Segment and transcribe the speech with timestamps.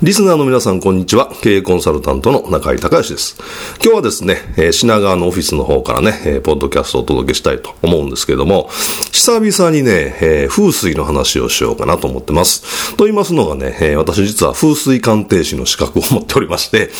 [0.00, 1.30] リスナーの皆さん、こんにちは。
[1.42, 3.36] 経営コンサルタントの中井隆義です。
[3.82, 8.68] 今日はですね、品川のオフィスの方からね、ポッドキャストをお届けしたいと思うんですけれども、
[9.12, 12.96] 久々にね、風水の話をしようかなと思ってます。
[12.96, 16.90] と言いますのがね、私実は風水鑑定士の資格を持っておりまして、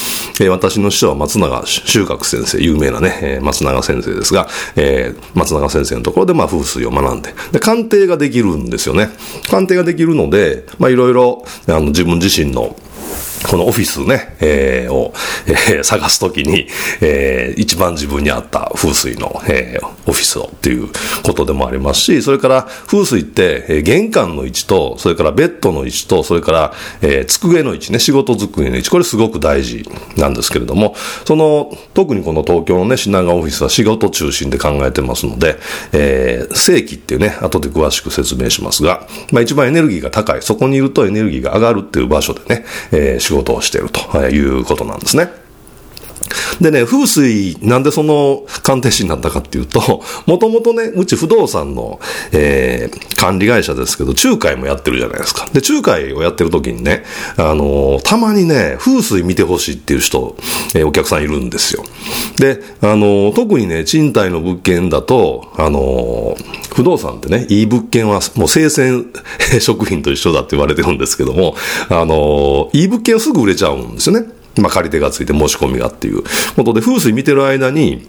[0.49, 4.49] 私の師匠は松永修学先生、有名なね、松永先生ですが、
[5.35, 9.11] 松永先生のところでまあ風水を学んで、で、鑑定ができるんですよね。
[9.51, 12.77] 鑑定ができるので、まあいろいろ、あの、自分自身の
[13.49, 15.13] このオフィスね、えー、を、
[15.47, 16.67] えー、探すときに、
[17.01, 20.89] えー、一番自分に合った風水の、えー、オフィスをっていう
[21.25, 35.57] ことでもありますし、それから風水って、えー、玄関の位置と、それからベッドの位置と、それから、えー、机の位置ね、仕事机の位置、これすごく大事なんですけれども、その、特にこの東京のね、品川オフィスは仕事中心で考えてますので、
[35.93, 45.31] えー、正規っていうね、後で詳しく説明しますが、まあ一番エネルギーが高い、そこにいるとエネルギーが上がるっていう場所でね、えー、仕事をしているということなんですね。
[46.61, 52.01] でね、風水、なんでその鑑定士になったかっていうと、もともとね、うち不動産の、
[52.33, 55.47] えー、管理会社ですけど、仲介もやってるじゃないですか。
[55.53, 57.05] で、仲介をやってる時にね、
[57.37, 60.37] あのー、たまにね、風水見てほしいっていう人、
[60.75, 61.85] えー、お客さんいるんですよ。
[62.39, 66.37] で、あのー、特にね、賃貸の物件だと、あの
[66.75, 69.07] 不動産ってね、いい物件はもう生鮮
[69.61, 71.55] 食品と一緒だって言われてるんですけども、
[71.89, 74.27] あのいい物件はすぐ売れちゃうんですよね。
[74.61, 76.23] まあ、借り手がついて申し込みがっていう
[76.57, 78.09] ことで、風水見てる間に、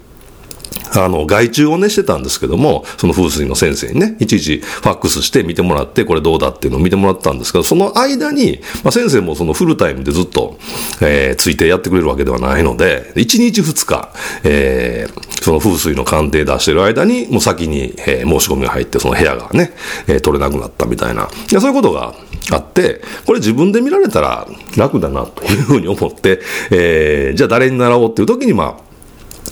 [0.96, 10.58] あの、外注をねしてたんですけども、その風水の先生にね、いちいちファックスして見てもらって、これどうだっていうのを見てもらったんですけど、その間に、まあ、先生もそのフルタイムでずっと、
[11.02, 14.10] えー、ついてやってくれるわけではないので、1日2日、
[14.44, 19.74] えー、その風水の鑑定出してる間に、もう先に、えー、申し込みが入って、その部屋がね、
[20.08, 22.14] えー、取れなくなったみたいな、いそういうことが
[22.52, 24.48] あって、これ自分で見られたら
[24.78, 26.40] 楽だなというふうに思って、
[26.72, 28.93] えー、じゃあ誰に習おうっていう時に、まあ、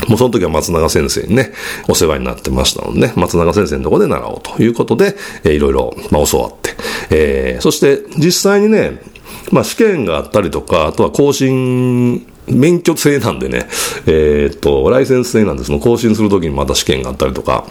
[0.07, 1.51] もうその時は松永先生にね、
[1.87, 6.71] お世話になってましたので、松永先生のとこで習おうということで、えー、いろいろ、ま、教わって、
[7.09, 9.01] えー、そして実際にね、
[9.51, 13.67] まあ、試験があったりとか、あとは更新、免許制なんでね、
[14.07, 15.69] えー、っと、ライセンス制なんです。
[15.69, 17.65] けど、更新するときにまた試験があったりとか、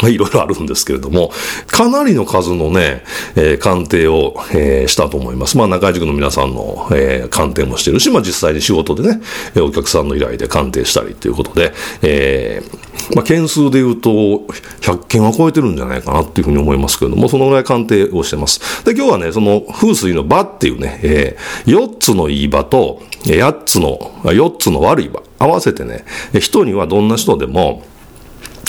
[0.00, 1.32] まあ、いろいろあるんですけれども、
[1.66, 3.02] かなりの数のね、
[3.34, 5.56] えー、鑑定を、えー、したと思います。
[5.56, 9.20] まあ、中井塾の皆さんの、えー、鑑定もしてるし、まあ、実際に仕事でね、
[9.60, 11.72] お客さんの依頼で鑑定したりということで、
[12.02, 18.84] えー、まあ、件数で言うと、100件は超えてるんじゃないかなっていうふうに思いますけれども、そのぐらい鑑定をしてます。
[18.84, 26.04] で、今日はね、その風水の場っていうね、えー、4つのいい場と、8つの、4つの悪い場、合わせてね、
[26.38, 27.82] 人にはどんな人でも、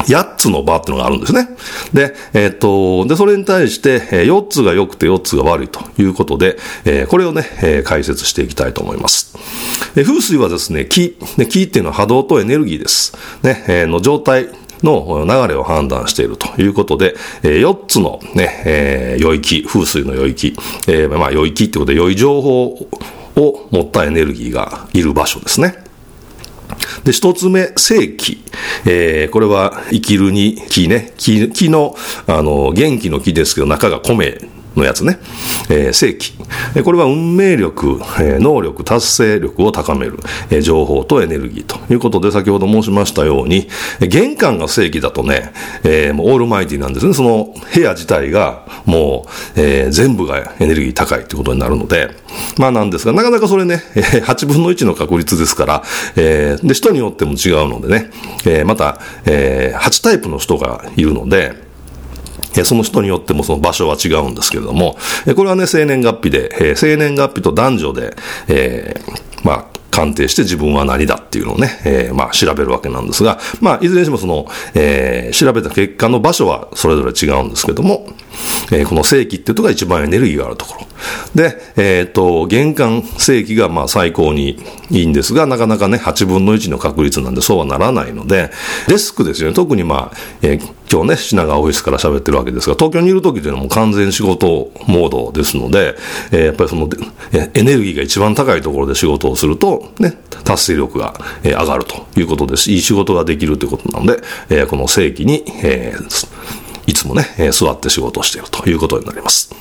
[0.07, 1.49] 8つの場っていうのがあるんですね。
[1.93, 9.37] で、えっ、と、で、それに対して、4つが良くて4つが悪いということで、えー、これをね、えー、解説していきたいと思います。
[9.95, 13.17] え風水はですね、気、ね、気っていうのは波動とエネルギーです。
[13.43, 14.49] ね、えの状態、
[14.83, 20.55] の流れを判断しているということで、え、4つのね、え、良い気、風水の良い気、
[20.87, 22.87] え、まあ良い気ってことで良い情報
[23.35, 25.86] を持ったエネルギーがいる場所ですね。
[27.03, 28.43] で、一つ目、正気。
[28.85, 31.13] えー、これは生きるに木ね。
[31.17, 31.95] 木、木の、
[32.27, 34.39] あの、元気の木ですけど、中が米
[34.77, 35.19] のやつね。
[35.69, 36.33] えー、正規。
[36.83, 40.19] これは運命力、え、能力、達成力を高める、
[40.49, 43.67] え、情報とエネルギーということで、先ほど申しましたように、
[43.99, 45.51] 玄関が正規だとね、
[45.83, 47.13] えー、もうオールマイティなんですね。
[47.13, 49.25] その部屋自体がも
[49.55, 52.09] う、えー、全部がエネルギー高いということになるので、
[52.57, 55.83] まあなんですが、なかなかそれね、8分の1の確率ですから、
[56.15, 58.11] えー、で、人によっても違うのでね、
[58.45, 61.66] えー、また、えー、8タイプの人がいるので、
[62.63, 68.15] その人によってもその場所は違うんですけれども、えこれはね、生年月日で、え生年月日と男女で、
[68.47, 69.65] えー、まあ、
[69.97, 74.45] 鑑定して自分は何だっていうのをね、えー、まあ調べるわけなんですが、まあいずれにしてもその、
[74.75, 78.07] えー、調べた結果の場所はそれぞれ違うんですけども、
[78.71, 80.87] えー、この正規っていうとこが一番エネルギーがあるところ。
[81.35, 84.59] で、えっ、と、玄関正規がまあ最高に
[84.89, 88.51] いいんですが、なかなかね、8分の1の確率なんでそうはならないので、
[88.87, 89.55] デスクですよね。
[89.55, 95.95] 特にまあ、えー、今日ね、品川オフィスから喋ってるわけですが、東京にいる時というのはもう完全仕事モードですので、
[96.31, 96.89] えー、やっぱりその、
[97.31, 106.27] エネルギーが一番高いところで仕事をすると、ね、達成力が、上がるということですいい仕事ができるということなので、えー、この正規に、えー、
[106.87, 109.53] いつもね、え、座って仕事をしているということになります。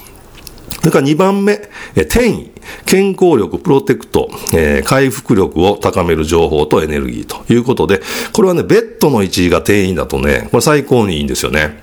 [0.81, 1.61] それから2番目、
[1.97, 2.51] 転移。
[2.85, 8.01] 健康力、プロテクト、えー、回復力を高める情報とエネルギーということで、
[8.33, 11.83] これはね、ベッドの位置が転移だとね、これ最高にいいんですよね。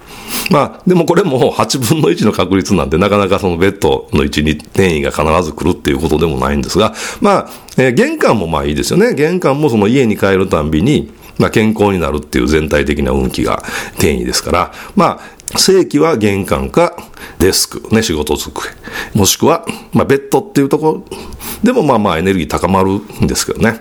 [0.50, 9.14] まあ、でもこれも8分の1の確率なんで、なかなかそのベッドの位置に転移が必ず来るっていうことでもないんですが、まあ、えー、玄関もまあいいですよね。
[9.14, 13.64] 玄関もその家に帰るたんびに、まあ、健康になるっていう全体的な運気が
[13.94, 15.20] 転移ですから、ま
[15.54, 16.96] あ、正規は玄関か
[17.40, 18.70] デスク、ね、仕事机。
[19.14, 21.18] もしくは、まあ、ベッドっていうところ
[21.64, 22.92] でもまあまあエネルギー高まる
[23.24, 23.80] んですけどね。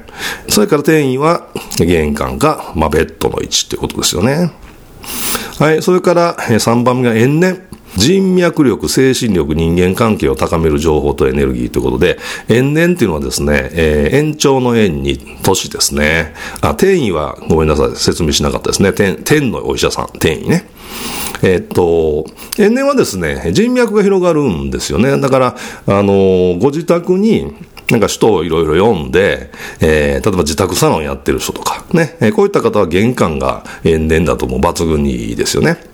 [0.49, 4.53] それから転移は玄関か、まあ、ベッドの位置っていうことですよね。
[5.59, 7.63] はい、それから3番目が延年。
[7.97, 12.19] 人脈力、精神力、人間関係を高める情報とエネルギーということで、
[12.49, 16.35] 延年っていうのはですね、えー、延長の延に年ですね。
[16.61, 18.93] あ、転移はごめんなさい、説明しなかったですね。
[18.93, 20.67] 天、天のお医者さん、転移ね。
[21.43, 22.27] えっと、
[22.59, 25.21] 延年はですね、人脈が広がるんですよね。
[25.21, 25.57] だから、
[25.87, 27.53] あの、ご自宅に、
[27.91, 29.51] なんか人をいろいろ読んで、
[29.81, 35.92] えー、例えば自宅サロンやってる人とか、ね、えー、こういった方は玄関が延年だともう抜群にいいですよね。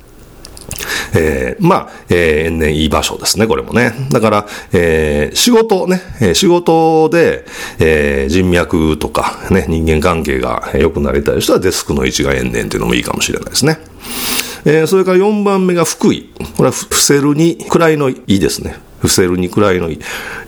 [1.14, 3.92] えー、まあ、えー、延年いい場所ですね、これもね。
[4.10, 7.44] だから、えー、仕事ね、え、仕事で、
[7.78, 13.78] えー、人脈とか、ね、人間関係が良くなりたい人はデスクの位置が延年っていうのもいいかもしれないですね。
[14.64, 16.30] えー、それから4番目が福井。
[16.56, 18.87] これは伏せるに位のいいですね。
[18.98, 19.98] 伏せるに位のいい。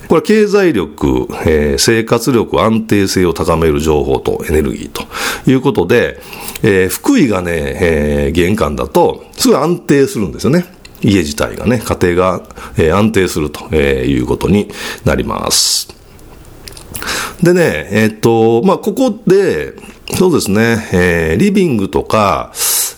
[0.08, 5.04] これは経済力、えー、生活力、安定性を高める情報とエネルギーと
[5.48, 6.20] いうことで、
[6.62, 10.66] えー、福井がね、えー、玄関だと、すぐ安定するんですよね。
[11.02, 12.42] 家自体がね、家庭が、
[12.76, 14.70] えー、安定するということに
[15.04, 15.88] なります。
[17.42, 19.74] でね、えー、っと、まあ、ここで、
[20.18, 22.52] そうですね、えー、リビングとか、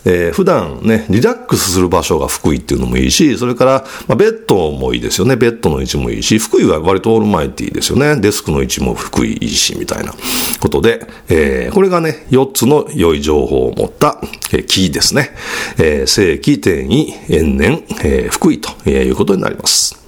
[0.04, 5.37] えー、普段ね、リラックスする場所が福井っていうのもいいし、それから、まあ、ベッドもいいですよね。
[5.37, 8.16] ベッドの位置もいいし、福井は割とオールマイティですよね。
[8.21, 10.12] デスクの位置も福井いいし、みたいな
[10.61, 14.21] ことで、えー、これがね、4つの良い情報を持った、
[14.52, 15.30] えー、キーですね。
[15.78, 20.02] えー、正規、転移、延年、えー、福井ということになります。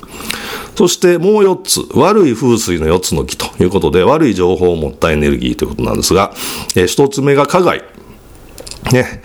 [0.76, 6.34] そしてもう4つ、悪い風水の4つの木ということで、悪い情報を持ったエネルギーということなんですが、
[6.74, 7.82] えー、1つ目が加害。
[8.92, 9.22] ね。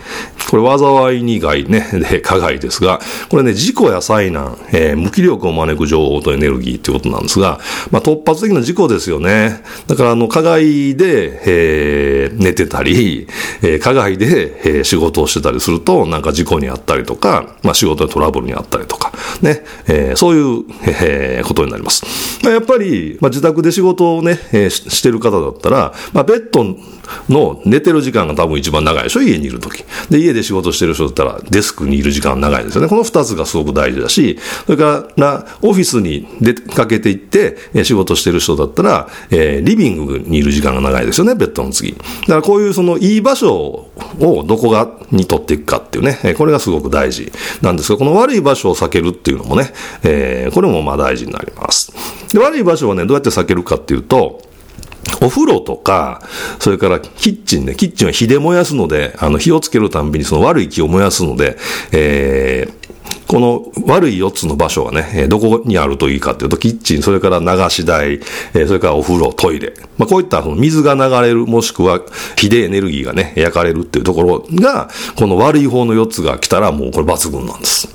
[0.48, 9.62] これ災いに害ね、 で、加害ですが、これね、事故や災難、えー、無気力を招く情報とエネルギーっていうことなんですが、まあ、突発的な事故ですよね。
[9.86, 13.26] だから、あの、加害で、えー、寝てたり、
[13.62, 22.04] えー、加害で、えー、仕事をしてたりすると、なんか事故にあったりとか、まあ、仕事でトラブルにあったりとか、ね、えー、そういう、えー、ことになります。
[22.42, 26.64] まあ、やっぱり、まあ、自宅で仕事をね、えー、してる方だったら、まあ、ベッド
[27.28, 29.22] の寝てる時間が多分一番長いでしょ？
[29.22, 29.84] 家にいるとき。
[30.10, 32.88] で、家で仕事してる人だったらデスクにいる時間長いですよね。
[32.88, 41.92] この二つがすごく大事だし、それからオフィスに出かけていって仕事してる人だったら、えー、リビングにいる時間が長いですよね、ベッドの次。
[41.92, 47.30] だからこういうそのいい場所をどこがに取っていくかっていうね、これがすごく大事
[47.62, 49.72] なんですが、この悪い場所を避けるっていうのもね、
[50.02, 51.92] えー、これもまあ大事になります。
[52.32, 54.42] で、悪い場所はね、どうやって避けるかっていうと、
[55.20, 56.22] お風呂とか、
[56.58, 61.56] それからキッチンね、キッチンは火で燃やすので、あの火をつけるたんびにその悪い気を燃やすので、
[61.92, 68.20] えー、この悪い4つの場所がね、どこにあるといいかというと、キッチン、それから流し台、
[68.52, 69.74] それからお風呂、トイレ。
[69.98, 72.00] まあ、こういったその水が流れる、もしくは
[72.36, 77.88] 火でエネルギーがね、焼かれるっていうところが、この悪い方の4つが来たらもうこれ抜群なんです。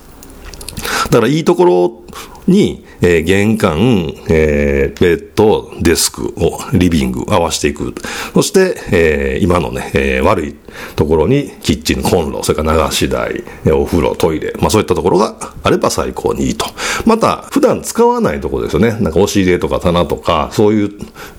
[1.06, 2.04] だからいいところ
[2.48, 7.94] に、えー、玄関、えー、ベッド、デスクを、リビング合わせていく。
[8.34, 10.56] そして、えー、今のね、え、悪い
[10.96, 16.66] ところに、キッチン、コンロ、それから流し台、お風呂、トイレ、まあそういったところがあれば最高にいいと。
[17.06, 18.92] また、普段使わないところですよね。
[19.02, 20.86] なんか押し入れとか棚とか、そうい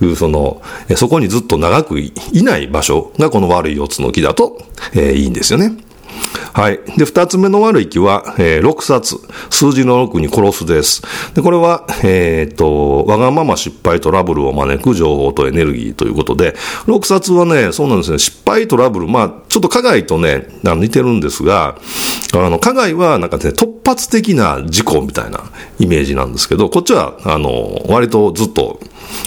[0.00, 0.62] う、その、
[0.96, 4.58] そこにずっと長くいない場所がこの悪い四つの木だと、
[4.94, 5.85] え、いいんですよね。
[6.56, 6.80] はい。
[6.96, 9.16] で、二つ目の悪い気は、えー、6冊。
[9.50, 11.02] 数字の6に殺すです。
[11.34, 16.54] で、これは、えー、っと、わがまま失敗トラブルを招く情報とエネルギーということで、
[16.86, 21.76] 6冊はね、そうなんですね、失敗トラブル、まあ、ちょっと加害とね、似てるんですが、
[22.32, 23.52] あの、加害はなんかね、
[23.86, 25.44] 発的な事故みたいな
[25.78, 28.80] イメージなんですけど、こっちは、あの、割とずっと、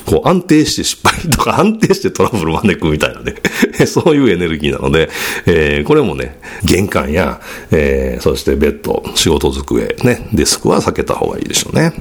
[0.05, 3.35] こう安定して失敗とか 安定してトラブル招くみたいなね
[3.87, 5.09] そういうエネルギーなので、
[5.45, 7.39] えー、これもね、玄関や、
[7.71, 11.93] えー、そしてベッド、仕事机、ね、デスクは避けた方がいいでしょうね。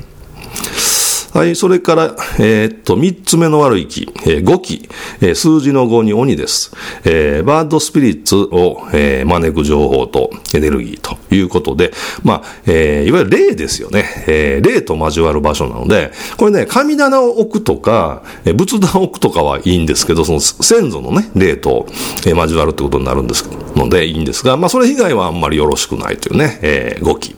[1.32, 4.88] はい、それから、えー、っと、三つ目の悪い気、えー、5気、
[5.20, 6.74] えー、数字の5に鬼です。
[7.04, 11.92] えー、バードスピリッツを、えー、招く情報とエネルギーということで、
[12.22, 14.24] まあ、えー、いわゆる霊ですよね。
[14.26, 21.86] えー、霊と交わる場所なので、これね、神棚を置くとか、えー、仏壇を置くとかはいいんですけど、その先祖のね、霊と、
[22.26, 27.36] えー、交わるってことになるんですので、いいんですが、まあ、それ以外はあんまりよろしくないというね、えー、5気、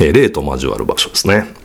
[0.00, 1.62] えー、霊と交わる場所ですね。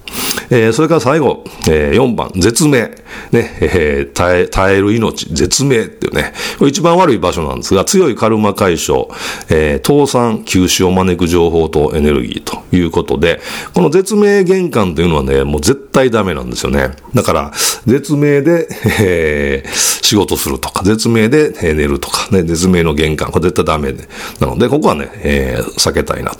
[0.49, 2.91] えー、それから最後、えー、4番、絶命。
[3.31, 9.07] ね、えー、耐え、耐える命、絶命っていうね、これ一番悪い場所なんですが、強いカルマ解消、
[9.49, 13.41] えー、倒産、休止を招く情報とエネルギーということで、
[13.73, 16.91] この絶命玄関というのはね、もう絶対ダメなんですよね。
[17.13, 17.51] だから、
[17.85, 18.67] 絶命で、
[19.01, 19.71] えー、
[20.03, 24.07] 仕事するとか、絶命で寝るとか、ね、絶命の玄関、これ絶対ダメで。
[24.39, 26.31] なので、ここはね、えー、避けたいな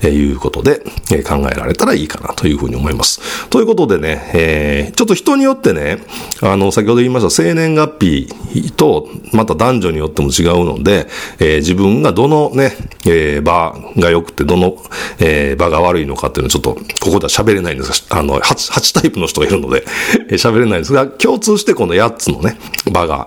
[0.00, 3.20] ということで、えー、考えられたらいいかなというふうに思います。
[3.56, 5.96] ということでね、えー、ちょっと人によってね、
[6.42, 11.06] あの、先ほど言いました生年月日と、また男女によっても違うので、
[11.38, 12.72] えー、自分がどのね、
[13.06, 14.76] えー、場が良くて、どの、
[15.20, 19.86] えー、場が悪いのかっていうのはちょっと、ここでは喋れないんですが、あの、8、8タイプの人がいるので、
[20.32, 22.58] 喋れないんですが、共通してこの8つのね、
[22.92, 23.26] 場が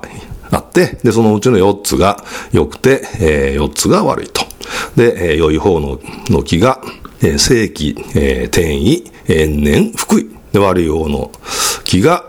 [0.52, 4.44] あって、で、そのうちの4つが良くて、えー、4つが悪いと。
[4.96, 6.80] で、えー、良い方のの木が、
[7.22, 10.30] えー、正規、えー、転移、延年、福井。
[10.52, 11.32] で、悪い方の
[11.84, 12.26] 木が、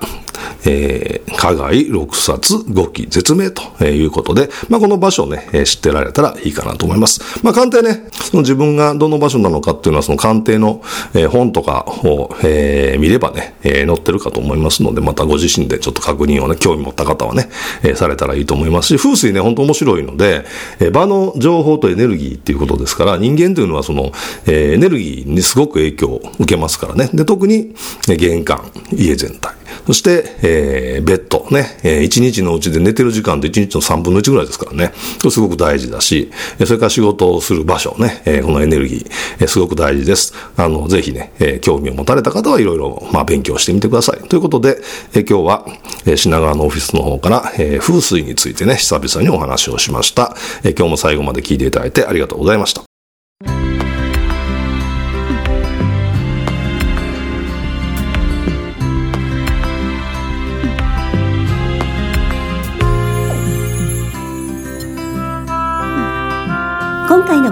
[0.65, 7.21] えー、加害6冊5期絶命ということで、まあ、この場所をね、知ってられたらいいかなと思います。
[7.43, 10.83] まあ、鑑定ね、その自分がどの場所なのかっていうのは、その鑑定の、
[11.15, 17.49] えー、本とかを、えー、見ればね、えー、載ってるかと思いますので、またご自身でちょっと確認をね、興味持った方はね、
[17.83, 20.45] えー、されたらいいと思いますし、風水ね、本当面白いので、
[20.79, 24.13] えー、場の情報とエネルギーっていうことですから、人間というのはその、
[24.47, 27.11] えー、エネルギーにすごく影響を受けますからね。
[27.13, 27.75] で、特に、
[28.09, 29.60] ね、玄関、家全体。
[29.91, 34.93] そして、えー、ベッドね、えー、1日のうちで寝てる時間って1日の3分の1ぐらいですからね。
[35.29, 36.31] すごく大事だし、
[36.65, 39.07] それから仕事をする場所ね、えー、このエネルギー、
[39.41, 40.33] えー、すごく大事です。
[40.57, 44.29] あの、ぜひね、えー、興味を持たれた方はいろいろ、まあ、勉強してみてください。
[44.29, 44.81] ということで、
[45.13, 45.67] えー、今日は、
[46.07, 50.37] えー、品川のオフィスの方から、えー、風水についてね、久々にお話をしました。
[50.63, 52.90] えー、今日も最後まで聞いていただいてありがとうございました。